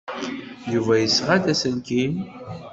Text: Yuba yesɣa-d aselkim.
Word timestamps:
Yuba 0.73 0.93
yesɣa-d 0.97 1.45
aselkim. 1.51 2.13